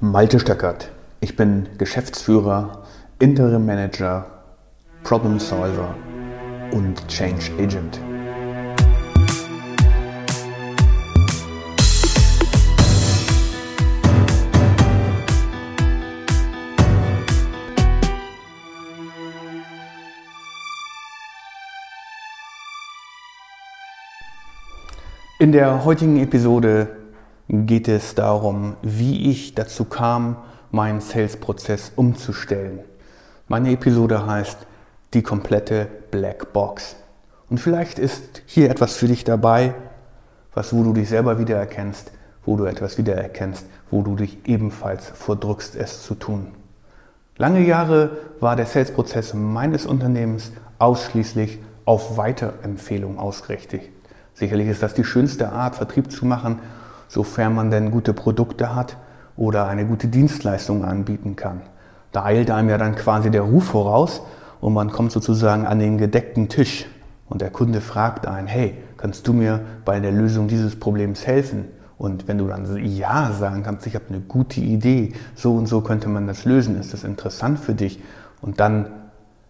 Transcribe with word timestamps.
Malte 0.00 0.38
Stöckert. 0.38 0.92
Ich 1.18 1.34
bin 1.34 1.68
Geschäftsführer, 1.76 2.84
Interim 3.18 3.66
Manager, 3.66 4.26
Problem 5.02 5.40
Solver 5.40 5.92
und 6.70 7.08
Change 7.08 7.50
Agent. 7.58 7.98
In 25.40 25.50
der 25.50 25.84
heutigen 25.84 26.18
Episode 26.18 26.97
geht 27.48 27.88
es 27.88 28.14
darum, 28.14 28.76
wie 28.82 29.30
ich 29.30 29.54
dazu 29.54 29.84
kam, 29.84 30.36
meinen 30.70 31.00
Sales-Prozess 31.00 31.92
umzustellen. 31.96 32.80
Meine 33.48 33.72
Episode 33.72 34.26
heißt 34.26 34.58
die 35.14 35.22
komplette 35.22 35.88
Black 36.10 36.52
Box. 36.52 36.96
Und 37.48 37.58
vielleicht 37.58 37.98
ist 37.98 38.42
hier 38.44 38.70
etwas 38.70 38.96
für 38.96 39.08
dich 39.08 39.24
dabei, 39.24 39.74
was 40.52 40.74
wo 40.74 40.82
du 40.82 40.92
dich 40.92 41.08
selber 41.08 41.38
wiedererkennst, 41.38 42.12
wo 42.44 42.56
du 42.56 42.64
etwas 42.64 42.98
wiedererkennst, 42.98 43.64
wo 43.90 44.02
du 44.02 44.16
dich 44.16 44.46
ebenfalls 44.46 45.08
vordrückst, 45.08 45.76
es 45.76 46.02
zu 46.02 46.14
tun. 46.14 46.48
Lange 47.38 47.60
Jahre 47.60 48.18
war 48.40 48.56
der 48.56 48.66
Sales-Prozess 48.66 49.32
meines 49.32 49.86
Unternehmens 49.86 50.52
ausschließlich 50.78 51.58
auf 51.84 52.18
Weiterempfehlung 52.18 53.18
ausgerichtet. 53.18 53.82
Sicherlich 54.34 54.68
ist 54.68 54.82
das 54.82 54.92
die 54.92 55.04
schönste 55.04 55.50
Art, 55.50 55.76
Vertrieb 55.76 56.12
zu 56.12 56.26
machen, 56.26 56.58
sofern 57.08 57.54
man 57.54 57.70
denn 57.70 57.90
gute 57.90 58.12
Produkte 58.12 58.74
hat 58.74 58.96
oder 59.36 59.66
eine 59.66 59.86
gute 59.86 60.08
Dienstleistung 60.08 60.84
anbieten 60.84 61.36
kann. 61.36 61.62
Da 62.12 62.24
eilt 62.24 62.50
einem 62.50 62.68
ja 62.68 62.78
dann 62.78 62.94
quasi 62.94 63.30
der 63.30 63.42
Ruf 63.42 63.64
voraus 63.64 64.22
und 64.60 64.72
man 64.74 64.90
kommt 64.90 65.12
sozusagen 65.12 65.66
an 65.66 65.78
den 65.78 65.98
gedeckten 65.98 66.48
Tisch 66.48 66.86
und 67.28 67.40
der 67.40 67.50
Kunde 67.50 67.80
fragt 67.80 68.26
einen, 68.26 68.46
hey, 68.46 68.76
kannst 68.96 69.26
du 69.28 69.32
mir 69.32 69.60
bei 69.84 70.00
der 70.00 70.12
Lösung 70.12 70.48
dieses 70.48 70.78
Problems 70.78 71.26
helfen? 71.26 71.66
Und 71.98 72.28
wenn 72.28 72.38
du 72.38 72.46
dann 72.46 72.84
Ja 72.84 73.32
sagen 73.32 73.64
kannst, 73.64 73.86
ich 73.86 73.94
habe 73.94 74.06
eine 74.08 74.20
gute 74.20 74.60
Idee, 74.60 75.12
so 75.34 75.54
und 75.54 75.66
so 75.66 75.80
könnte 75.80 76.08
man 76.08 76.26
das 76.26 76.44
lösen, 76.44 76.78
ist 76.78 76.92
das 76.92 77.04
interessant 77.04 77.58
für 77.58 77.74
dich? 77.74 78.00
Und 78.40 78.60
dann 78.60 78.86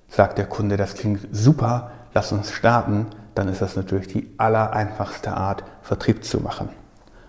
sagt 0.08 0.38
der 0.38 0.46
Kunde, 0.46 0.76
das 0.76 0.94
klingt 0.94 1.28
super, 1.30 1.90
lass 2.14 2.32
uns 2.32 2.50
starten, 2.50 3.06
dann 3.34 3.48
ist 3.48 3.60
das 3.60 3.76
natürlich 3.76 4.08
die 4.08 4.34
allereinfachste 4.38 5.32
Art, 5.36 5.62
Vertrieb 5.82 6.24
zu 6.24 6.40
machen. 6.40 6.70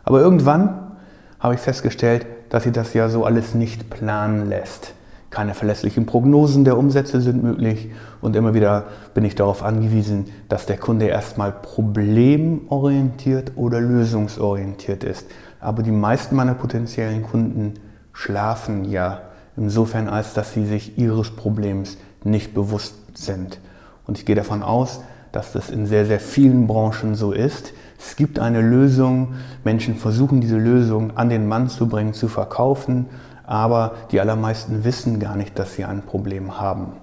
Aber 0.03 0.21
irgendwann 0.21 0.93
habe 1.39 1.55
ich 1.55 1.59
festgestellt, 1.59 2.25
dass 2.49 2.63
sich 2.63 2.73
das 2.73 2.93
ja 2.93 3.09
so 3.09 3.25
alles 3.25 3.53
nicht 3.53 3.89
planen 3.89 4.49
lässt. 4.49 4.93
Keine 5.29 5.53
verlässlichen 5.53 6.07
Prognosen 6.07 6.65
der 6.65 6.77
Umsätze 6.77 7.21
sind 7.21 7.43
möglich 7.43 7.91
und 8.19 8.35
immer 8.35 8.55
wieder 8.55 8.85
bin 9.13 9.25
ich 9.25 9.35
darauf 9.35 9.61
angewiesen, 9.61 10.25
dass 10.49 10.65
der 10.65 10.77
Kunde 10.77 11.05
erstmal 11.05 11.51
problemorientiert 11.51 13.51
oder 13.55 13.79
lösungsorientiert 13.79 15.03
ist. 15.03 15.27
Aber 15.59 15.83
die 15.83 15.91
meisten 15.91 16.35
meiner 16.35 16.55
potenziellen 16.55 17.21
Kunden 17.21 17.75
schlafen 18.11 18.85
ja 18.85 19.21
insofern, 19.55 20.07
als 20.07 20.33
dass 20.33 20.53
sie 20.53 20.65
sich 20.65 20.97
ihres 20.97 21.29
Problems 21.31 21.97
nicht 22.23 22.55
bewusst 22.55 22.95
sind. 23.13 23.59
Und 24.07 24.17
ich 24.17 24.25
gehe 24.25 24.35
davon 24.35 24.63
aus, 24.63 25.01
dass 25.31 25.51
das 25.51 25.69
in 25.69 25.85
sehr, 25.85 26.07
sehr 26.07 26.19
vielen 26.19 26.65
Branchen 26.65 27.13
so 27.13 27.31
ist. 27.31 27.73
Es 27.99 28.15
gibt 28.15 28.39
eine 28.39 28.61
Lösung, 28.61 29.33
Menschen 29.65 29.95
versuchen 29.95 30.39
diese 30.39 30.57
Lösung 30.57 31.17
an 31.17 31.29
den 31.29 31.47
Mann 31.47 31.67
zu 31.67 31.87
bringen, 31.87 32.13
zu 32.13 32.29
verkaufen, 32.29 33.07
aber 33.45 33.93
die 34.11 34.21
allermeisten 34.21 34.85
wissen 34.85 35.19
gar 35.19 35.35
nicht, 35.35 35.59
dass 35.59 35.75
sie 35.75 35.83
ein 35.83 36.03
Problem 36.03 36.61
haben. 36.61 36.93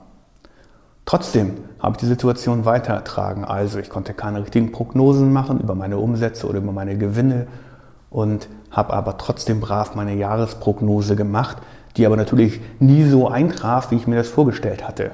Trotzdem 1.04 1.58
habe 1.78 1.92
ich 1.92 1.98
die 1.98 2.06
Situation 2.06 2.64
weiter 2.64 2.94
ertragen. 2.94 3.44
Also 3.44 3.78
ich 3.78 3.90
konnte 3.90 4.14
keine 4.14 4.40
richtigen 4.40 4.72
Prognosen 4.72 5.32
machen 5.32 5.60
über 5.60 5.74
meine 5.74 5.98
Umsätze 5.98 6.48
oder 6.48 6.58
über 6.58 6.72
meine 6.72 6.96
Gewinne 6.96 7.46
und 8.08 8.48
habe 8.70 8.94
aber 8.94 9.18
trotzdem 9.18 9.60
brav 9.60 9.94
meine 9.94 10.14
Jahresprognose 10.14 11.14
gemacht, 11.14 11.58
die 11.96 12.06
aber 12.06 12.16
natürlich 12.16 12.60
nie 12.80 13.04
so 13.04 13.28
eintraf, 13.28 13.90
wie 13.90 13.96
ich 13.96 14.06
mir 14.06 14.16
das 14.16 14.28
vorgestellt 14.28 14.86
hatte. 14.88 15.10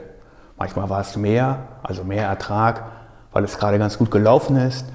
Manchmal 0.57 0.89
war 0.89 1.01
es 1.01 1.17
mehr, 1.17 1.59
also 1.83 2.05
mehr 2.05 2.27
Ertrag, 2.27 2.85
weil 3.33 3.45
es 3.45 3.59
gerade 3.59 3.79
ganz 3.79 3.99
gut 3.99 4.11
gelaufen 4.11 4.57
ist. 4.57 4.87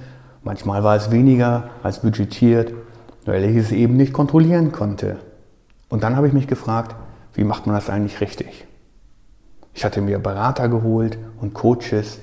Manchmal 0.43 0.83
war 0.83 0.95
es 0.95 1.11
weniger 1.11 1.69
als 1.83 2.01
budgetiert, 2.01 2.73
weil 3.25 3.43
ich 3.43 3.57
es 3.57 3.71
eben 3.71 3.97
nicht 3.97 4.13
kontrollieren 4.13 4.71
konnte. 4.71 5.17
Und 5.89 6.03
dann 6.03 6.15
habe 6.15 6.27
ich 6.27 6.33
mich 6.33 6.47
gefragt, 6.47 6.95
wie 7.33 7.43
macht 7.43 7.67
man 7.67 7.75
das 7.75 7.89
eigentlich 7.89 8.21
richtig? 8.21 8.65
Ich 9.73 9.85
hatte 9.85 10.01
mir 10.01 10.19
Berater 10.19 10.69
geholt 10.69 11.17
und 11.39 11.53
Coaches, 11.53 12.19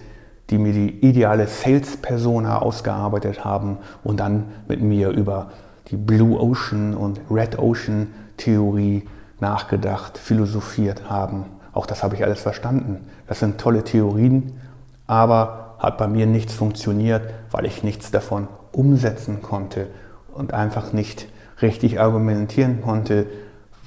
die 0.51 0.59
mir 0.59 0.73
die 0.73 1.07
ideale 1.07 1.47
Sales-Persona 1.47 2.59
ausgearbeitet 2.59 3.45
haben 3.45 3.79
und 4.03 4.21
dann 4.21 4.47
mit 4.69 4.83
mir 4.83 5.11
über 5.11 5.51
die 5.89 5.97
Blue 5.97 6.39
Ocean 6.39 6.95
und 6.95 7.21
Red 7.31 7.59
Ocean 7.59 8.09
Theorie 8.37 9.05
nachgedacht, 9.41 10.19
philosophiert 10.19 11.09
haben. 11.09 11.47
Auch 11.73 11.87
das 11.87 12.03
habe 12.03 12.15
ich 12.15 12.25
alles 12.25 12.41
verstanden. 12.41 13.07
Das 13.27 13.41
sind 13.41 13.59
tolle 13.59 13.85
Theorien, 13.85 14.59
aber 15.07 15.64
hat 15.85 15.99
bei 15.99 16.07
mir 16.07 16.27
nichts 16.27 16.55
funktioniert, 16.55 17.23
weil 17.51 17.67
ich 17.67 17.83
nichts 17.83 18.11
davon 18.11 18.49
umsetzen 18.73 19.43
konnte 19.43 19.89
und 20.33 20.55
einfach 20.55 20.93
nicht 20.93 21.29
richtig 21.61 22.01
argumentieren 22.01 22.81
konnte, 22.83 23.27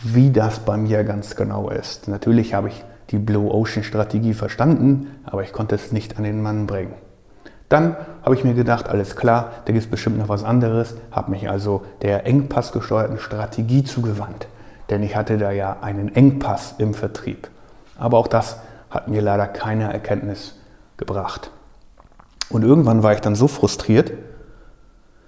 wie 0.04 0.32
das 0.32 0.60
bei 0.60 0.78
mir 0.78 1.04
ganz 1.04 1.36
genau 1.36 1.70
ist. 1.70 2.08
Natürlich 2.08 2.54
habe 2.54 2.68
ich 2.68 2.84
die 3.10 3.18
Blue 3.18 3.52
Ocean 3.52 3.84
Strategie 3.84 4.34
verstanden, 4.34 5.08
aber 5.24 5.42
ich 5.42 5.54
konnte 5.54 5.76
es 5.76 5.92
nicht 5.92 6.18
an 6.18 6.24
den 6.24 6.42
Mann 6.42 6.68
bringen. 6.68 6.94
Dann 7.70 7.98
habe 8.24 8.36
ich 8.36 8.44
mir 8.44 8.54
gedacht, 8.54 8.88
alles 8.88 9.16
klar, 9.16 9.52
da 9.66 9.74
gibt 9.74 9.84
es 9.84 9.90
bestimmt 9.90 10.20
noch 10.20 10.30
was 10.30 10.44
anderes, 10.44 10.96
habe 11.12 11.32
mich 11.32 11.50
also 11.50 11.84
der 12.02 12.26
engpassgesteuerten 12.26 13.20
Strategie 13.20 13.84
zugewandt, 13.84 14.48
denn 14.90 15.04
ich 15.04 15.16
hatte 15.16 15.38
da 15.38 15.52
ja 15.52 15.78
einen 15.82 16.16
Engpass 16.16 16.76
im 16.78 16.94
Vertrieb. 16.94 17.50
Aber 17.98 18.20
auch 18.20 18.28
das 18.28 18.58
hat 18.90 19.08
mir 19.08 19.22
leider 19.22 19.48
keine 19.48 19.92
Erkenntnis 19.92 20.56
gebracht. 20.96 21.52
Und 22.50 22.64
irgendwann 22.64 23.04
war 23.04 23.14
ich 23.14 23.20
dann 23.20 23.36
so 23.36 23.48
frustriert, 23.48 24.14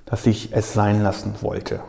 dass 0.06 0.26
ich 0.26 0.54
es 0.54 0.74
sein 0.74 1.04
lassen 1.04 1.36
wollte. 1.42 1.82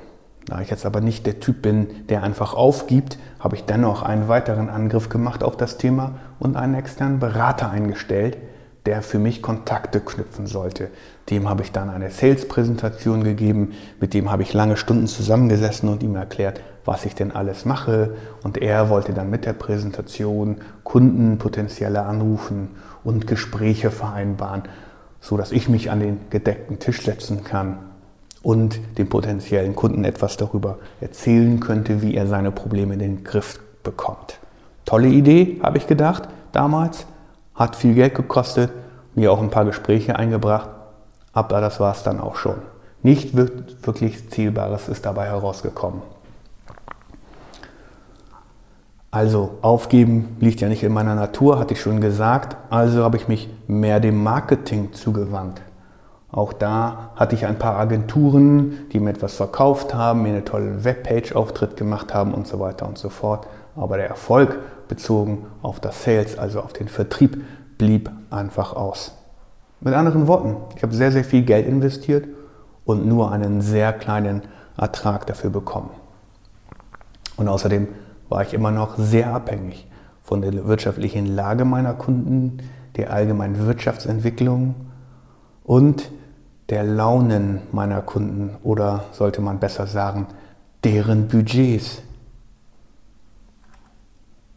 Da 0.47 0.61
ich 0.61 0.71
jetzt 0.71 0.87
aber 0.87 1.01
nicht 1.01 1.27
der 1.27 1.39
Typ 1.39 1.63
bin, 1.63 2.07
der 2.09 2.23
einfach 2.23 2.55
aufgibt, 2.55 3.19
habe 3.39 3.57
ich 3.57 3.65
dennoch 3.65 4.03
einen 4.03 4.29
weiteren 4.29 4.69
Angriff 4.69 5.09
gemacht 5.09 5.45
auf 5.45 5.57
das 5.57 5.79
Thema 5.79 6.17
und 6.39 6.57
einen 6.57 6.75
externen 6.75 7.21
Berater 7.21 7.71
eingestellt, 7.71 8.37
der 8.87 9.03
für 9.03 9.19
mich 9.19 9.43
Kontakte 9.43 10.01
knüpfen 10.01 10.47
sollte. 10.47 10.89
Dem 11.29 11.49
habe 11.49 11.62
ich 11.62 11.71
dann 11.71 11.91
eine 11.91 12.11
Sales-Präsentation 12.11 13.23
gegeben, 13.23 13.73
mit 14.01 14.15
dem 14.15 14.31
habe 14.31 14.43
ich 14.43 14.55
lange 14.55 14.77
Stunden 14.77 15.07
zusammengesessen 15.07 15.89
und 15.89 16.03
ihm 16.03 16.17
erklärt, 16.17 16.61
was 16.85 17.05
ich 17.05 17.15
denn 17.15 17.31
alles 17.31 17.65
mache. 17.65 18.17
Und 18.43 18.59
er 18.59 18.89
wollte 18.89 19.12
dann 19.12 19.31
mit 19.31 19.45
der 19.45 19.53
Präsentation 19.53 20.57
Kunden 20.83 21.39
potenzielle 21.39 22.03
anrufen 22.03 22.71
und 23.05 23.27
Gespräche 23.27 23.91
vereinbaren 23.91 24.62
so 25.20 25.36
dass 25.36 25.53
ich 25.53 25.69
mich 25.69 25.91
an 25.91 26.00
den 26.00 26.20
gedeckten 26.31 26.78
Tisch 26.78 27.03
setzen 27.03 27.44
kann 27.44 27.78
und 28.42 28.81
dem 28.98 29.08
potenziellen 29.08 29.75
Kunden 29.75 30.04
etwas 30.04 30.36
darüber 30.36 30.78
erzählen 31.00 31.60
könnte, 31.60 32.03
wie 32.03 32.14
er 32.14 32.26
seine 32.26 32.50
Probleme 32.50 32.94
in 32.94 33.00
den 33.00 33.25
Griff 33.25 33.60
bekommt. 33.82 34.38
Tolle 34.84 35.08
Idee, 35.08 35.60
habe 35.62 35.78
ich 35.78 35.86
gedacht, 35.86 36.28
damals. 36.53 37.06
Hat 37.54 37.76
viel 37.76 37.94
Geld 37.94 38.14
gekostet, 38.14 38.70
mir 39.14 39.31
auch 39.31 39.41
ein 39.42 39.50
paar 39.50 39.66
Gespräche 39.66 40.16
eingebracht, 40.16 40.70
aber 41.34 41.60
das 41.60 41.78
war 41.78 41.92
es 41.92 42.02
dann 42.02 42.19
auch 42.19 42.37
schon. 42.37 42.56
Nicht 43.02 43.37
wirklich 43.37 44.31
Zielbares 44.31 44.88
ist 44.88 45.04
dabei 45.04 45.26
herausgekommen. 45.26 46.00
Also 49.11 49.59
aufgeben 49.61 50.37
liegt 50.39 50.61
ja 50.61 50.69
nicht 50.69 50.85
in 50.85 50.93
meiner 50.93 51.17
Natur, 51.17 51.59
hatte 51.59 51.75
ich 51.75 51.81
schon 51.81 52.01
gesagt. 52.01 52.57
Also 52.71 53.03
habe 53.03 53.17
ich 53.17 53.27
mich 53.27 53.49
mehr 53.67 53.99
dem 53.99 54.23
Marketing 54.23 54.93
zugewandt. 54.93 55.61
Auch 56.31 56.53
da 56.53 57.11
hatte 57.17 57.35
ich 57.35 57.45
ein 57.45 57.59
paar 57.59 57.77
Agenturen, 57.77 58.89
die 58.93 59.01
mir 59.01 59.11
etwas 59.11 59.35
verkauft 59.35 59.95
haben, 59.95 60.23
mir 60.23 60.29
eine 60.29 60.45
tolle 60.45 60.85
Webpage-Auftritt 60.85 61.77
gemacht 61.77 62.15
haben 62.15 62.33
und 62.35 62.47
so 62.47 62.61
weiter 62.61 62.87
und 62.87 62.99
so 62.99 63.09
fort. 63.09 63.49
Aber 63.75 63.97
der 63.97 64.09
Erfolg 64.09 64.59
bezogen 64.87 65.47
auf 65.61 65.81
das 65.81 66.05
Sales, 66.05 66.39
also 66.39 66.61
auf 66.61 66.73
den 66.73 66.87
Vertrieb, 66.87 67.43
blieb 67.79 68.11
einfach 68.31 68.75
aus. 68.75 69.17
Mit 69.81 69.95
anderen 69.95 70.29
Worten, 70.29 70.57
ich 70.77 70.85
habe 70.85 70.95
sehr, 70.95 71.11
sehr 71.11 71.25
viel 71.25 71.43
Geld 71.43 71.67
investiert 71.67 72.29
und 72.85 73.07
nur 73.07 73.33
einen 73.33 73.61
sehr 73.61 73.93
kleinen 73.93 74.43
Ertrag 74.77 75.27
dafür 75.27 75.51
bekommen. 75.51 75.91
Und 77.37 77.49
außerdem 77.49 77.89
war 78.31 78.43
ich 78.43 78.55
immer 78.55 78.71
noch 78.71 78.97
sehr 78.97 79.35
abhängig 79.35 79.87
von 80.23 80.41
der 80.41 80.67
wirtschaftlichen 80.67 81.27
Lage 81.27 81.65
meiner 81.65 81.93
Kunden, 81.93 82.59
der 82.97 83.12
allgemeinen 83.12 83.67
Wirtschaftsentwicklung 83.67 84.75
und 85.65 86.11
der 86.71 86.85
Launen 86.85 87.61
meiner 87.73 88.00
Kunden 88.00 88.56
oder 88.62 89.05
sollte 89.12 89.43
man 89.43 89.59
besser 89.59 89.87
sagen, 89.87 90.27
deren 90.85 91.29
Budgets. 91.29 92.03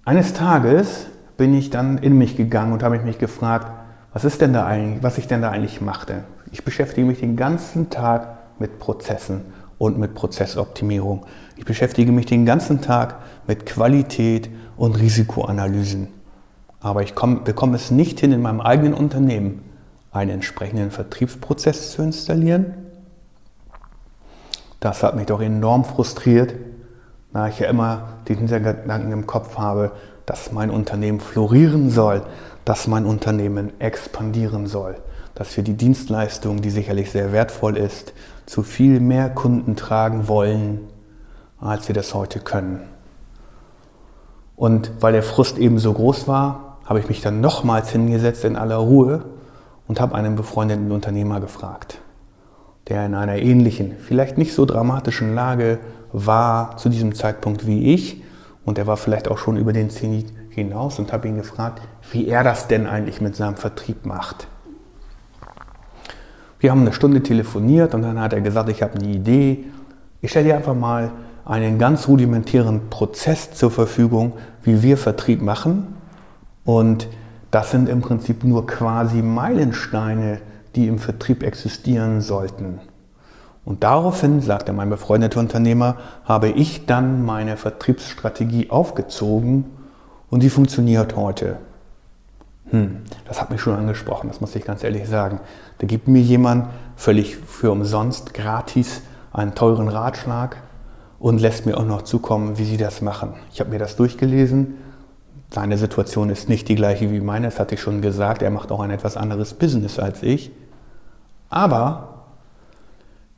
Eines 0.06 0.34
Tages 0.34 1.08
bin 1.38 1.56
ich 1.56 1.72
dann 1.72 1.98
in 1.98 2.18
mich 2.18 2.38
gegangen 2.38 2.74
und 2.74 2.84
habe 2.84 3.00
mich 3.00 3.18
gefragt, 3.18 3.68
was 4.14 4.26
ist 4.26 4.42
denn 4.42 4.54
da 4.54 4.66
eigentlich, 4.66 5.02
was 5.02 5.18
ich 5.18 5.28
denn 5.28 5.42
da 5.42 5.50
eigentlich 5.50 5.82
machte. 5.82 6.24
Ich 6.52 6.64
beschäftige 6.64 7.08
mich 7.08 7.20
den 7.20 7.36
ganzen 7.36 7.90
Tag 7.90 8.38
mit 8.60 8.78
Prozessen 8.78 9.42
und 9.80 9.98
mit 9.98 10.14
Prozessoptimierung. 10.14 11.26
Ich 11.56 11.66
beschäftige 11.66 12.12
mich 12.12 12.26
den 12.26 12.46
ganzen 12.46 12.82
Tag 12.82 13.20
mit 13.48 13.66
Qualität 13.66 14.50
und 14.78 15.00
Risikoanalysen. 15.00 16.08
Aber 16.80 17.04
ich 17.04 17.16
komm, 17.16 17.44
bekomme 17.44 17.76
es 17.76 17.92
nicht 17.92 18.20
hin, 18.20 18.32
in 18.32 18.42
meinem 18.42 18.62
eigenen 18.62 18.94
Unternehmen 18.94 19.64
einen 20.12 20.32
entsprechenden 20.32 20.92
Vertriebsprozess 20.92 21.92
zu 21.92 22.02
installieren. 22.02 22.74
Das 24.80 25.02
hat 25.02 25.16
mich 25.16 25.28
doch 25.28 25.42
enorm 25.42 25.86
frustriert, 25.86 26.56
da 27.32 27.48
ich 27.48 27.60
ja 27.60 27.70
immer 27.70 28.10
den 28.28 28.38
Hintergedanken 28.40 29.12
im 29.12 29.26
Kopf 29.26 29.58
habe, 29.58 29.92
dass 30.26 30.52
mein 30.52 30.70
Unternehmen 30.70 31.20
florieren 31.20 31.90
soll, 31.90 32.24
dass 32.66 32.88
mein 32.88 33.06
Unternehmen 33.06 33.80
expandieren 33.80 34.68
soll, 34.68 34.96
dass 35.36 35.56
wir 35.58 35.64
die 35.64 35.74
Dienstleistung, 35.74 36.62
die 36.62 36.70
sicherlich 36.70 37.12
sehr 37.12 37.32
wertvoll 37.32 37.78
ist, 37.78 38.14
zu 38.46 38.62
viel 38.62 39.00
mehr 39.00 39.30
Kunden 39.30 39.76
tragen 39.76 40.28
wollen, 40.28 40.82
als 41.64 41.88
wir 41.88 41.96
das 41.96 42.14
heute 42.14 42.40
können. 42.40 42.82
Und 44.56 44.92
weil 45.00 45.14
der 45.14 45.24
Frust 45.24 45.58
eben 45.58 45.80
so 45.80 45.94
groß 45.94 46.28
war, 46.28 46.78
habe 46.86 47.00
ich 47.00 47.08
mich 47.08 47.22
dann 47.22 47.42
nochmals 47.42 47.90
hingesetzt 47.92 48.44
in 48.44 48.56
aller 48.56 48.78
Ruhe 48.78 49.26
und 49.88 50.00
habe 50.00 50.16
einen 50.16 50.36
befreundeten 50.36 50.92
Unternehmer 50.92 51.40
gefragt, 51.40 52.00
der 52.88 53.06
in 53.06 53.16
einer 53.16 53.38
ähnlichen, 53.38 53.96
vielleicht 54.00 54.38
nicht 54.38 54.54
so 54.54 54.66
dramatischen 54.66 55.34
Lage 55.34 55.80
war 56.12 56.78
zu 56.78 56.90
diesem 56.90 57.16
Zeitpunkt 57.16 57.66
wie 57.66 57.94
ich 57.94 58.22
und 58.66 58.78
er 58.78 58.88
war 58.88 58.98
vielleicht 58.98 59.28
auch 59.28 59.38
schon 59.38 59.58
über 59.58 59.74
den 59.74 59.90
Zenit 59.90 60.32
hinaus 60.50 61.00
und 61.00 61.12
habe 61.12 61.28
ihn 61.28 61.38
gefragt, 61.38 61.82
wie 62.12 62.28
er 62.28 62.44
das 62.44 62.68
denn 62.68 62.86
eigentlich 62.86 63.22
mit 63.22 63.36
seinem 63.36 63.56
Vertrieb 63.56 64.06
macht. 64.06 64.48
Wir 66.60 66.72
haben 66.72 66.82
eine 66.82 66.94
Stunde 66.94 67.24
telefoniert 67.24 67.94
und 67.94 68.04
dann 68.04 68.20
hat 68.20 68.34
er 68.34 68.42
gesagt, 68.42 68.70
ich 68.70 68.82
habe 68.84 68.96
eine 68.96 69.08
Idee. 69.08 69.66
Ich 70.22 70.32
stelle 70.32 70.46
dir 70.46 70.56
einfach 70.56 70.76
mal 70.76 71.12
einen 71.46 71.78
ganz 71.78 72.08
rudimentären 72.08 72.90
Prozess 72.90 73.52
zur 73.52 73.72
Verfügung, 73.72 74.34
wie 74.64 74.82
wir 74.82 74.98
Vertrieb 74.98 75.42
machen. 75.42 75.96
Und 76.64 77.08
das 77.52 77.72
sind 77.72 77.90
im 77.90 78.02
Prinzip 78.02 78.44
nur 78.44 78.66
quasi 78.66 79.22
Meilensteine, 79.22 80.40
die 80.76 80.88
im 80.88 81.00
Vertrieb 81.00 81.44
existieren 81.44 82.22
sollten. 82.22 82.80
Und 83.66 83.84
daraufhin, 83.84 84.42
sagte 84.42 84.74
mein 84.74 84.90
befreundeter 84.90 85.40
Unternehmer, 85.40 85.98
habe 86.26 86.50
ich 86.50 86.86
dann 86.86 87.24
meine 87.24 87.58
Vertriebsstrategie 87.58 88.70
aufgezogen 88.70 89.66
und 90.30 90.44
die 90.44 90.50
funktioniert 90.50 91.16
heute. 91.16 91.58
Hm, 92.72 93.04
das 93.26 93.40
hat 93.40 93.52
mich 93.52 93.62
schon 93.62 93.76
angesprochen, 93.76 94.28
das 94.28 94.42
muss 94.42 94.56
ich 94.56 94.66
ganz 94.66 94.84
ehrlich 94.84 95.08
sagen. 95.08 95.40
Da 95.78 95.88
gibt 95.88 96.08
mir 96.08 96.22
jemand 96.22 96.68
völlig 96.96 97.38
für 97.38 97.72
umsonst, 97.72 98.34
gratis, 98.34 99.02
einen 99.32 99.56
teuren 99.56 99.88
Ratschlag 99.88 100.58
und 101.24 101.40
lässt 101.40 101.66
mir 101.66 101.78
auch 101.78 101.86
noch 101.86 102.02
zukommen, 102.02 102.58
wie 102.58 102.66
sie 102.66 102.76
das 102.76 103.02
machen. 103.02 103.36
Ich 103.54 103.62
habe 103.62 103.70
mir 103.70 103.80
das 103.80 103.96
durchgelesen. 103.96 104.76
Seine 105.52 105.78
Situation 105.78 106.30
ist 106.30 106.50
nicht 106.50 106.68
die 106.68 106.76
gleiche 106.76 107.10
wie 107.12 107.22
meine, 107.22 107.48
das 107.48 107.62
hatte 107.62 107.76
ich 107.76 107.82
schon 107.82 108.02
gesagt. 108.02 108.42
Er 108.42 108.52
macht 108.52 108.74
auch 108.74 108.82
ein 108.82 108.92
etwas 108.92 109.16
anderes 109.16 109.54
Business 109.54 110.00
als 110.00 110.22
ich. 110.22 110.52
Aber 111.50 112.26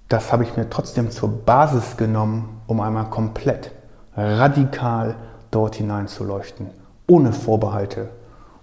das 0.09 0.33
habe 0.33 0.41
ich 0.41 0.57
mir 0.57 0.67
trotzdem 0.67 1.11
zur 1.11 1.29
Basis 1.29 1.95
genommen, 1.95 2.59
um 2.65 2.81
einmal 2.81 3.11
komplett, 3.11 3.69
radikal 4.17 5.13
dort 5.51 5.75
hineinzuleuchten, 5.75 6.71
ohne 7.05 7.33
Vorbehalte, 7.33 8.09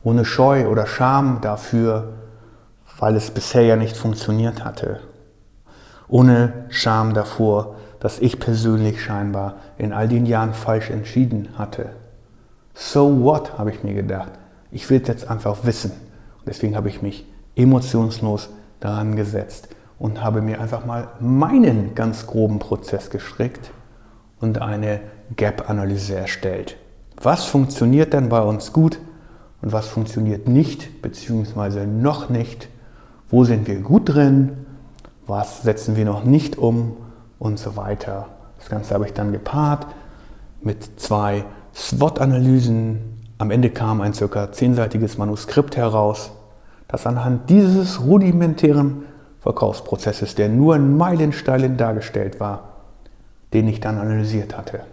ohne 0.03 0.25
Scheu 0.25 0.67
oder 0.67 0.89
Scham 0.89 1.39
dafür, 1.43 2.15
weil 2.99 3.15
es 3.15 3.31
bisher 3.31 3.63
ja 3.63 3.77
nicht 3.77 3.97
funktioniert 3.97 4.65
hatte, 4.65 4.99
ohne 6.09 6.65
Scham 6.71 7.15
davor, 7.15 7.77
dass 8.03 8.19
ich 8.19 8.41
persönlich 8.41 9.01
scheinbar 9.01 9.59
in 9.79 9.93
all 9.93 10.09
den 10.09 10.27
Jahren 10.27 10.55
falsch 10.55 10.91
entschieden 10.91 11.51
hatte. 11.57 11.91
So 12.75 13.23
what, 13.23 13.59
habe 13.59 13.71
ich 13.71 13.85
mir 13.85 13.95
gedacht. 13.95 14.33
Ich 14.73 14.91
will 14.91 15.01
es 15.01 15.07
jetzt 15.07 15.31
einfach 15.31 15.59
wissen. 15.63 15.93
Und 15.93 16.49
deswegen 16.49 16.75
habe 16.75 16.89
ich 16.89 17.01
mich 17.01 17.25
emotionslos 17.55 18.51
daran 18.81 19.15
gesetzt 19.15 19.69
und 20.01 20.21
habe 20.21 20.43
mir 20.43 20.61
einfach 20.61 20.85
mal 20.85 21.11
meinen 21.21 21.95
ganz 21.95 22.27
groben 22.27 22.59
Prozess 22.59 23.09
gestrickt 23.09 23.71
und 24.41 24.61
eine 24.61 24.99
Gap-Analyse 25.37 26.17
erstellt. 26.17 26.77
Was 27.23 27.45
funktioniert 27.45 28.15
denn 28.15 28.29
bei 28.29 28.43
uns 28.43 28.73
gut 28.73 28.99
und 29.61 29.71
was 29.71 29.87
funktioniert 29.87 30.49
nicht, 30.49 31.03
beziehungsweise 31.03 31.87
noch 31.87 32.31
nicht? 32.31 32.69
Wo 33.29 33.45
sind 33.45 33.69
wir 33.69 33.79
gut 33.79 34.09
drin? 34.09 34.67
Was 35.29 35.63
setzen 35.63 35.95
wir 35.95 36.05
noch 36.05 36.25
nicht 36.25 36.59
um? 36.59 36.97
Und 37.43 37.59
so 37.59 37.75
weiter. 37.75 38.29
Das 38.57 38.69
Ganze 38.69 38.95
habe 38.95 39.05
ich 39.05 39.15
dann 39.15 39.33
gepaart 39.33 39.89
mit 40.61 41.01
zwei 41.01 41.45
SWOT-Analysen. 41.75 43.19
Am 43.39 43.51
Ende 43.51 43.71
kam 43.71 44.01
ein 44.01 44.15
circa 44.15 44.53
zehnseitiges 44.53 45.19
Manuskript 45.19 45.77
heraus, 45.77 46.31
das 46.87 47.05
anhand 47.05 47.51
dieses 47.51 48.01
rudimentären 48.01 49.07
Verkaufsprozesses, 49.41 50.37
der 50.37 50.51
nur 50.51 50.77
in 50.77 50.97
Meilensteinen 50.97 51.77
dargestellt 51.77 52.39
war, 52.39 52.75
den 53.53 53.67
ich 53.67 53.81
dann 53.81 53.99
analysiert 53.99 54.57
hatte. 54.57 54.85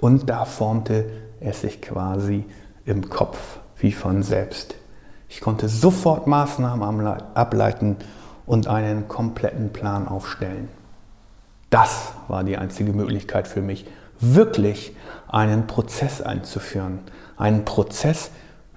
Und 0.00 0.28
da 0.28 0.44
formte 0.44 1.04
es 1.38 1.60
sich 1.60 1.80
quasi 1.80 2.44
im 2.84 3.08
Kopf 3.08 3.60
wie 3.76 3.92
von 3.92 4.24
selbst. 4.24 4.74
Ich 5.28 5.40
konnte 5.40 5.68
sofort 5.68 6.26
Maßnahmen 6.26 7.06
ableiten 7.06 7.94
und 8.44 8.66
einen 8.66 9.06
kompletten 9.06 9.72
Plan 9.72 10.08
aufstellen. 10.08 10.81
Das 11.72 12.12
war 12.28 12.44
die 12.44 12.58
einzige 12.58 12.92
Möglichkeit 12.92 13.48
für 13.48 13.62
mich, 13.62 13.86
wirklich 14.20 14.94
einen 15.26 15.66
Prozess 15.66 16.20
einzuführen, 16.20 16.98
einen 17.38 17.64
Prozess 17.64 18.30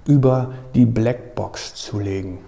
über 0.07 0.53
die 0.75 0.86
Blackbox 0.86 1.75
zu 1.75 2.00
legen. 2.00 2.39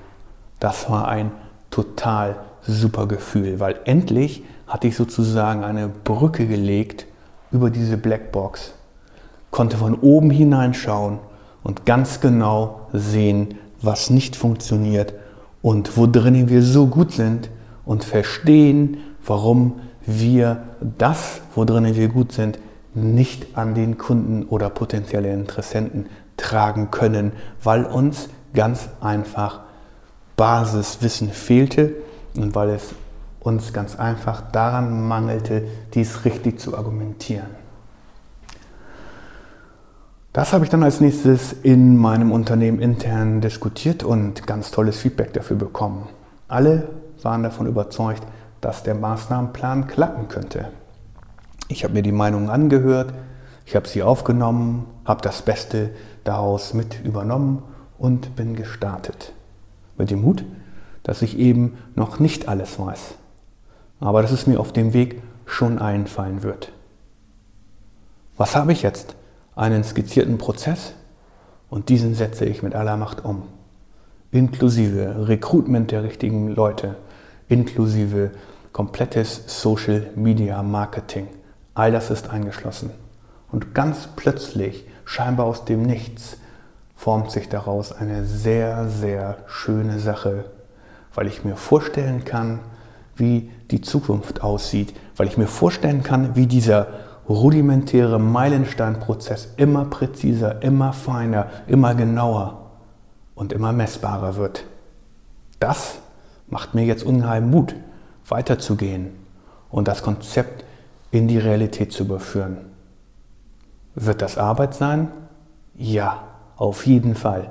Das 0.61 0.89
war 0.89 1.09
ein 1.09 1.31
total 1.69 2.37
super 2.61 3.07
Gefühl, 3.07 3.59
weil 3.59 3.81
endlich 3.83 4.41
hatte 4.67 4.87
ich 4.87 4.95
sozusagen 4.95 5.65
eine 5.65 5.89
Brücke 5.89 6.47
gelegt 6.47 7.07
über 7.51 7.69
diese 7.69 7.97
Blackbox, 7.97 8.73
konnte 9.51 9.75
von 9.75 9.95
oben 9.95 10.29
hineinschauen 10.29 11.19
und 11.61 11.85
ganz 11.85 12.21
genau 12.21 12.87
sehen, 12.93 13.55
was 13.81 14.09
nicht 14.09 14.37
funktioniert 14.37 15.13
und 15.61 15.97
wo 15.97 16.07
drinnen 16.07 16.47
wir 16.47 16.63
so 16.63 16.87
gut 16.87 17.11
sind 17.11 17.49
und 17.83 18.05
verstehen, 18.05 18.99
warum 19.25 19.81
wir 20.07 20.63
das, 20.79 21.41
wo 21.53 21.65
drinnen 21.65 21.95
wir 21.95 22.07
gut 22.07 22.31
sind, 22.31 22.57
nicht 22.95 23.55
an 23.55 23.75
den 23.75 23.97
Kunden 23.99 24.43
oder 24.43 24.71
potenzielle 24.71 25.31
Interessenten 25.31 26.07
tragen 26.37 26.89
können, 26.89 27.33
weil 27.61 27.83
uns 27.83 28.29
ganz 28.53 28.89
einfach 29.01 29.59
Basiswissen 30.35 31.29
fehlte 31.29 31.93
und 32.35 32.55
weil 32.55 32.69
es 32.69 32.95
uns 33.39 33.73
ganz 33.73 33.95
einfach 33.95 34.41
daran 34.51 35.07
mangelte, 35.07 35.63
dies 35.93 36.25
richtig 36.25 36.59
zu 36.59 36.77
argumentieren. 36.77 37.67
Das 40.33 40.53
habe 40.53 40.65
ich 40.65 40.69
dann 40.69 40.83
als 40.83 41.01
nächstes 41.01 41.51
in 41.63 41.97
meinem 41.97 42.31
Unternehmen 42.31 42.79
intern 42.79 43.41
diskutiert 43.41 44.03
und 44.03 44.45
ganz 44.45 44.69
tolles 44.69 44.99
Feedback 44.99 45.33
dafür 45.33 45.57
bekommen. 45.57 46.07
Alle 46.47 46.89
waren 47.23 47.41
davon 47.41 47.65
überzeugt, 47.65 48.21
dass 48.61 48.83
der 48.83 48.95
Maßnahmenplan 48.95 49.87
klappen 49.87 50.27
könnte. 50.27 50.69
Ich 51.67 51.83
habe 51.83 51.93
mir 51.93 52.01
die 52.01 52.11
Meinungen 52.11 52.49
angehört, 52.49 53.13
ich 53.65 53.75
habe 53.75 53.87
sie 53.87 54.01
aufgenommen, 54.01 54.85
habe 55.05 55.21
das 55.21 55.41
Beste 55.41 55.89
daraus 56.23 56.73
mit 56.73 57.03
übernommen 57.03 57.63
und 57.97 58.35
bin 58.35 58.55
gestartet 58.55 59.33
mit 59.97 60.11
dem 60.11 60.23
Hut, 60.23 60.45
dass 61.03 61.21
ich 61.21 61.37
eben 61.37 61.77
noch 61.95 62.19
nicht 62.19 62.47
alles 62.47 62.79
weiß, 62.79 63.15
aber 63.99 64.21
dass 64.21 64.31
es 64.31 64.47
mir 64.47 64.59
auf 64.59 64.71
dem 64.71 64.93
Weg 64.93 65.21
schon 65.45 65.79
einfallen 65.79 66.43
wird. 66.43 66.71
Was 68.37 68.55
habe 68.55 68.71
ich 68.71 68.83
jetzt? 68.83 69.15
Einen 69.55 69.83
skizzierten 69.83 70.37
Prozess 70.37 70.93
und 71.69 71.89
diesen 71.89 72.13
setze 72.13 72.45
ich 72.45 72.61
mit 72.61 72.75
aller 72.75 72.95
Macht 72.95 73.25
um. 73.25 73.43
Inklusive 74.31 75.27
Recruitment 75.27 75.91
der 75.91 76.03
richtigen 76.03 76.49
Leute, 76.49 76.95
inklusive 77.49 78.31
komplettes 78.71 79.43
Social 79.47 80.11
Media 80.15 80.61
Marketing. 80.63 81.27
All 81.73 81.91
das 81.91 82.09
ist 82.09 82.29
eingeschlossen. 82.29 82.91
Und 83.51 83.73
ganz 83.73 84.09
plötzlich, 84.15 84.85
scheinbar 85.05 85.45
aus 85.45 85.65
dem 85.65 85.83
Nichts, 85.83 86.37
formt 86.95 87.31
sich 87.31 87.47
daraus 87.49 87.91
eine 87.91 88.25
sehr, 88.25 88.89
sehr 88.89 89.37
schöne 89.47 89.99
Sache, 89.99 90.45
weil 91.13 91.27
ich 91.27 91.45
mir 91.45 91.55
vorstellen 91.55 92.25
kann, 92.25 92.59
wie 93.15 93.51
die 93.71 93.81
Zukunft 93.81 94.43
aussieht, 94.43 94.93
weil 95.15 95.27
ich 95.27 95.37
mir 95.37 95.47
vorstellen 95.47 96.03
kann, 96.03 96.35
wie 96.35 96.47
dieser 96.47 96.87
rudimentäre 97.29 98.19
Meilensteinprozess 98.19 99.53
immer 99.57 99.85
präziser, 99.85 100.61
immer 100.61 100.93
feiner, 100.93 101.47
immer 101.67 101.95
genauer 101.95 102.71
und 103.35 103.53
immer 103.53 103.73
messbarer 103.73 104.35
wird. 104.35 104.63
Das 105.59 105.99
macht 106.47 106.75
mir 106.75 106.85
jetzt 106.85 107.03
unheimlich 107.03 107.53
Mut, 107.53 107.75
weiterzugehen 108.27 109.11
und 109.69 109.87
das 109.87 110.01
Konzept 110.01 110.63
in 111.11 111.27
die 111.27 111.37
Realität 111.37 111.91
zu 111.91 112.03
überführen. 112.03 112.57
Wird 113.95 114.21
das 114.21 114.37
Arbeit 114.37 114.75
sein? 114.75 115.09
Ja, 115.75 116.23
auf 116.55 116.85
jeden 116.85 117.15
Fall. 117.15 117.49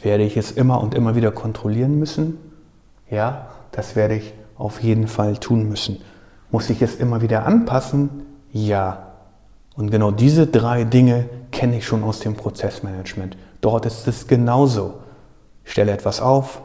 Werde 0.00 0.24
ich 0.24 0.36
es 0.36 0.52
immer 0.52 0.80
und 0.80 0.94
immer 0.94 1.16
wieder 1.16 1.32
kontrollieren 1.32 1.98
müssen? 1.98 2.38
Ja, 3.10 3.48
das 3.72 3.96
werde 3.96 4.16
ich 4.16 4.34
auf 4.56 4.82
jeden 4.82 5.08
Fall 5.08 5.36
tun 5.38 5.68
müssen. 5.68 5.98
Muss 6.50 6.70
ich 6.70 6.82
es 6.82 6.96
immer 6.96 7.20
wieder 7.20 7.46
anpassen? 7.46 8.10
Ja. 8.52 9.04
Und 9.76 9.90
genau 9.90 10.10
diese 10.10 10.46
drei 10.46 10.84
Dinge 10.84 11.28
kenne 11.52 11.78
ich 11.78 11.86
schon 11.86 12.02
aus 12.02 12.20
dem 12.20 12.34
Prozessmanagement. 12.34 13.36
Dort 13.60 13.86
ist 13.86 14.06
es 14.08 14.26
genauso. 14.26 14.94
Ich 15.64 15.72
stelle 15.72 15.92
etwas 15.92 16.20
auf, 16.20 16.62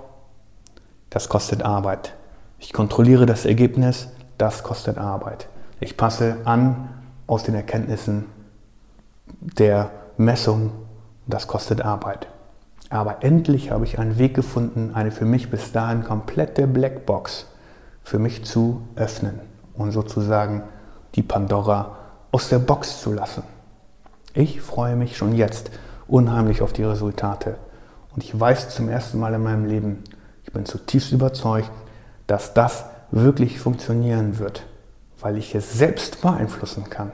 das 1.14 1.30
kostet 1.30 1.62
Arbeit. 1.62 2.16
Ich 2.58 2.74
kontrolliere 2.74 3.28
das 3.28 3.46
Ergebnis, 3.46 4.08
das 4.40 4.64
kostet 4.64 4.98
Arbeit. 4.98 5.48
Ich 5.80 5.96
passe 5.96 6.38
an 6.44 6.90
aus 7.28 7.44
den 7.44 7.54
Erkenntnissen 7.54 8.26
der 9.40 9.92
Messung, 10.18 10.72
das 11.28 11.48
kostet 11.48 11.82
Arbeit. 11.82 12.28
Aber 12.90 13.24
endlich 13.24 13.70
habe 13.70 13.86
ich 13.86 14.00
einen 14.00 14.18
Weg 14.18 14.34
gefunden, 14.34 14.92
eine 14.96 15.12
für 15.12 15.26
mich 15.26 15.52
bis 15.52 15.72
dahin 15.72 16.04
komplette 16.04 16.66
Blackbox 16.66 17.46
für 18.04 18.18
mich 18.18 18.44
zu 18.44 18.82
öffnen 18.96 19.40
und 19.76 19.92
sozusagen 19.92 20.64
die 21.14 21.24
Pandora 21.24 21.98
aus 22.32 22.50
der 22.50 22.60
Box 22.60 23.02
zu 23.02 23.14
lassen. 23.14 23.44
Ich 24.34 24.62
freue 24.62 24.96
mich 24.96 25.16
schon 25.16 25.34
jetzt 25.34 25.70
unheimlich 26.08 26.64
auf 26.64 26.74
die 26.74 26.84
Resultate. 26.84 27.58
Und 28.16 28.24
ich 28.24 28.40
weiß 28.40 28.70
zum 28.70 28.90
ersten 28.90 29.20
Mal 29.20 29.36
in 29.36 29.44
meinem 29.44 29.66
Leben, 29.66 30.04
ich 30.54 30.56
bin 30.56 30.66
zutiefst 30.68 31.12
überzeugt, 31.12 31.72
dass 32.28 32.54
das 32.54 32.86
wirklich 33.10 33.60
funktionieren 33.60 34.38
wird, 34.38 34.68
weil 35.20 35.36
ich 35.36 35.56
es 35.56 35.74
selbst 35.74 36.22
beeinflussen 36.22 36.92
kann. 36.92 37.12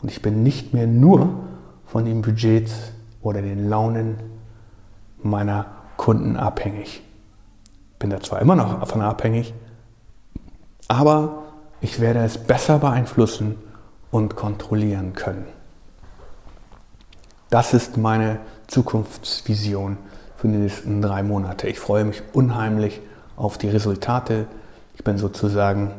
Und 0.00 0.08
ich 0.08 0.22
bin 0.22 0.44
nicht 0.44 0.72
mehr 0.72 0.86
nur 0.86 1.30
von 1.84 2.04
den 2.04 2.22
Budgets 2.22 2.92
oder 3.22 3.42
den 3.42 3.68
Launen 3.68 4.18
meiner 5.20 5.66
Kunden 5.96 6.36
abhängig. 6.36 7.02
Bin 7.98 8.10
da 8.10 8.20
zwar 8.20 8.40
immer 8.40 8.54
noch 8.54 8.78
davon 8.78 9.02
abhängig, 9.02 9.52
aber 10.86 11.42
ich 11.80 11.98
werde 11.98 12.20
es 12.20 12.38
besser 12.38 12.78
beeinflussen 12.78 13.56
und 14.12 14.36
kontrollieren 14.36 15.14
können. 15.14 15.46
Das 17.50 17.74
ist 17.74 17.96
meine 17.96 18.38
Zukunftsvision 18.68 19.98
für 20.44 20.48
die 20.48 20.58
nächsten 20.58 21.00
drei 21.00 21.22
Monate. 21.22 21.68
Ich 21.68 21.80
freue 21.80 22.04
mich 22.04 22.22
unheimlich 22.34 23.00
auf 23.34 23.56
die 23.56 23.70
Resultate. 23.70 24.46
Ich 24.94 25.02
bin 25.02 25.16
sozusagen 25.16 25.92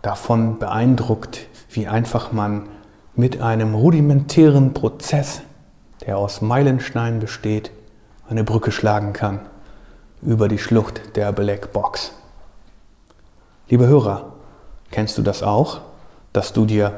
davon 0.00 0.60
beeindruckt, 0.60 1.48
wie 1.70 1.88
einfach 1.88 2.30
man 2.30 2.68
mit 3.16 3.42
einem 3.42 3.74
rudimentären 3.74 4.74
Prozess, 4.74 5.42
der 6.06 6.18
aus 6.18 6.40
Meilensteinen 6.40 7.18
besteht, 7.18 7.72
eine 8.28 8.44
Brücke 8.44 8.70
schlagen 8.70 9.12
kann 9.12 9.40
über 10.22 10.46
die 10.46 10.58
Schlucht 10.58 11.16
der 11.16 11.32
Black 11.32 11.72
Box. 11.72 12.12
Liebe 13.68 13.88
Hörer, 13.88 14.34
Kennst 14.92 15.18
du 15.18 15.22
das 15.22 15.42
auch, 15.42 15.80
dass 16.32 16.52
du 16.52 16.64
dir 16.64 16.92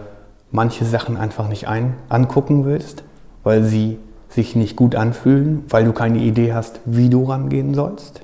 manche 0.50 0.84
Sachen 0.84 1.16
einfach 1.16 1.48
nicht 1.48 1.68
ein 1.68 1.94
angucken 2.10 2.66
willst, 2.66 3.02
weil 3.44 3.64
sie 3.64 3.98
sich 4.34 4.56
nicht 4.56 4.76
gut 4.76 4.94
anfühlen, 4.94 5.64
weil 5.68 5.84
du 5.84 5.92
keine 5.92 6.18
Idee 6.18 6.54
hast, 6.54 6.80
wie 6.84 7.10
du 7.10 7.24
rangehen 7.24 7.74
sollst? 7.74 8.22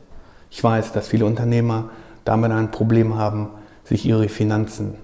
Ich 0.50 0.62
weiß, 0.62 0.92
dass 0.92 1.08
viele 1.08 1.26
Unternehmer 1.26 1.90
damit 2.24 2.50
ein 2.50 2.70
Problem 2.70 3.16
haben, 3.16 3.48
sich 3.84 4.06
ihre 4.06 4.28
Finanzen 4.28 4.94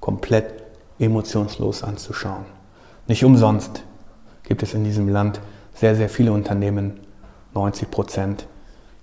komplett 0.00 0.54
emotionslos 0.98 1.82
anzuschauen. 1.82 2.44
Nicht 3.06 3.24
umsonst 3.24 3.82
gibt 4.42 4.62
es 4.62 4.74
in 4.74 4.84
diesem 4.84 5.08
Land 5.08 5.40
sehr, 5.74 5.96
sehr 5.96 6.08
viele 6.08 6.32
Unternehmen, 6.32 7.00
90 7.54 7.90
Prozent, 7.90 8.46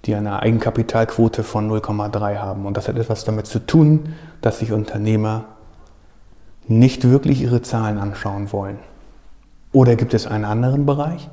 die 0.06 0.16
eine 0.16 0.42
Eigenkapitalquote 0.42 1.44
von 1.44 1.70
0,3 1.70 2.38
haben. 2.38 2.66
Und 2.66 2.78
das 2.78 2.88
hat 2.88 2.98
etwas 2.98 3.24
damit 3.24 3.46
zu 3.46 3.60
tun, 3.60 4.14
dass 4.42 4.60
sich 4.60 4.72
Unternehmer 4.72 5.46
nicht 6.68 7.10
wirklich 7.10 7.42
ihre 7.42 7.62
Zahlen 7.62 8.00
anschauen 8.00 8.52
wollen. 8.52 8.80
Oder 9.72 9.96
gibt 9.96 10.14
es 10.14 10.28
einen 10.28 10.46
anderen 10.46 10.86
Bereich, 10.86 11.30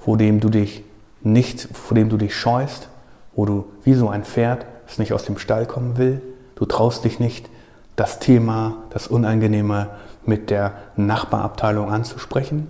vor 0.00 0.16
dem 0.16 0.40
du 0.40 0.48
dich 0.48 0.82
nicht, 1.22 1.68
vor 1.72 1.94
dem 1.94 2.08
du 2.08 2.16
dich 2.16 2.34
scheust, 2.34 2.88
wo 3.34 3.44
du 3.44 3.66
wie 3.84 3.94
so 3.94 4.08
ein 4.08 4.24
Pferd, 4.24 4.66
das 4.86 4.98
nicht 4.98 5.12
aus 5.12 5.24
dem 5.24 5.38
Stall 5.38 5.66
kommen 5.66 5.96
will, 5.98 6.22
du 6.56 6.64
traust 6.64 7.04
dich 7.04 7.20
nicht, 7.20 7.48
das 7.96 8.18
Thema, 8.18 8.78
das 8.90 9.06
Unangenehme 9.06 9.88
mit 10.24 10.50
der 10.50 10.72
Nachbarabteilung 10.96 11.90
anzusprechen? 11.90 12.66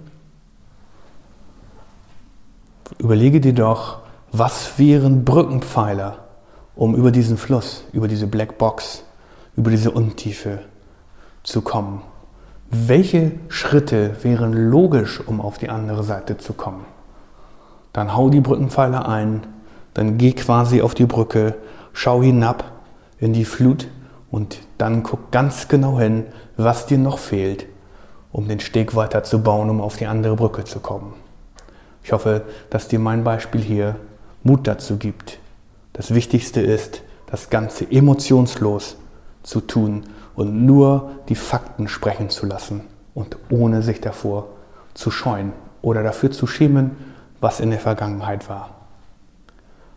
Überlege 2.98 3.40
dir 3.40 3.54
doch, 3.54 4.00
was 4.32 4.78
wären 4.78 5.24
Brückenpfeiler, 5.24 6.18
um 6.74 6.94
über 6.94 7.10
diesen 7.10 7.36
Fluss, 7.36 7.84
über 7.92 8.08
diese 8.08 8.26
Black 8.26 8.58
Box, 8.58 9.04
über 9.56 9.70
diese 9.70 9.92
Untiefe 9.92 10.60
zu 11.42 11.62
kommen? 11.62 12.02
Welche 12.70 13.32
Schritte 13.48 14.16
wären 14.22 14.52
logisch, 14.70 15.20
um 15.26 15.40
auf 15.40 15.58
die 15.58 15.68
andere 15.68 16.04
Seite 16.04 16.38
zu 16.38 16.52
kommen? 16.52 16.84
Dann 17.92 18.14
hau 18.14 18.30
die 18.30 18.40
Brückenpfeiler 18.40 19.08
ein, 19.08 19.42
dann 19.94 20.18
geh 20.18 20.32
quasi 20.32 20.82
auf 20.82 20.94
die 20.94 21.06
Brücke, 21.06 21.56
schau 21.92 22.22
hinab 22.22 22.64
in 23.18 23.32
die 23.32 23.44
Flut 23.44 23.88
und 24.30 24.58
dann 24.78 25.02
guck 25.02 25.30
ganz 25.30 25.68
genau 25.68 25.98
hin, 25.98 26.26
was 26.56 26.86
dir 26.86 26.98
noch 26.98 27.18
fehlt, 27.18 27.66
um 28.32 28.48
den 28.48 28.60
Steg 28.60 28.94
weiter 28.94 29.24
zu 29.24 29.42
bauen, 29.42 29.70
um 29.70 29.80
auf 29.80 29.96
die 29.96 30.06
andere 30.06 30.36
Brücke 30.36 30.64
zu 30.64 30.80
kommen. 30.80 31.14
Ich 32.02 32.12
hoffe, 32.12 32.42
dass 32.70 32.88
dir 32.88 32.98
mein 32.98 33.24
Beispiel 33.24 33.60
hier 33.60 33.96
Mut 34.42 34.66
dazu 34.66 34.96
gibt. 34.96 35.38
Das 35.92 36.14
Wichtigste 36.14 36.60
ist, 36.60 37.02
das 37.26 37.50
Ganze 37.50 37.90
emotionslos 37.90 38.96
zu 39.42 39.60
tun 39.60 40.04
und 40.34 40.64
nur 40.64 41.10
die 41.28 41.34
Fakten 41.34 41.88
sprechen 41.88 42.30
zu 42.30 42.46
lassen 42.46 42.82
und 43.14 43.36
ohne 43.50 43.82
sich 43.82 44.00
davor 44.00 44.46
zu 44.94 45.10
scheuen 45.10 45.52
oder 45.82 46.02
dafür 46.02 46.30
zu 46.30 46.46
schämen, 46.46 46.96
was 47.40 47.60
in 47.60 47.70
der 47.70 47.80
Vergangenheit 47.80 48.48
war. 48.48 48.70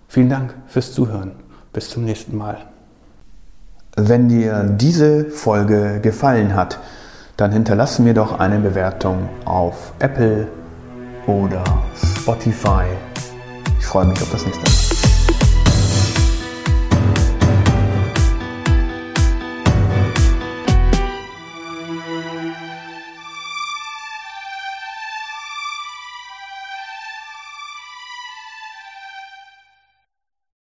Vielen 0.08 0.30
Dank 0.30 0.54
fürs 0.68 0.94
Zuhören. 0.94 1.32
Bis 1.72 1.90
zum 1.90 2.06
nächsten 2.06 2.38
Mal. 2.38 2.58
Wenn 3.96 4.30
dir 4.30 4.64
diese 4.64 5.26
Folge 5.30 6.00
gefallen 6.02 6.56
hat, 6.56 6.80
dann 7.38 7.52
hinterlasse 7.52 8.02
mir 8.02 8.14
doch 8.14 8.40
eine 8.40 8.60
Bewertung 8.60 9.28
auf 9.46 9.94
Apple 10.00 10.48
oder 11.26 11.64
Spotify 11.96 12.86
ich 13.84 13.88
freue 13.88 14.06
mich 14.06 14.22
auf 14.22 14.32
das 14.32 14.46
nächste 14.46 14.64
Mal. 14.64 14.93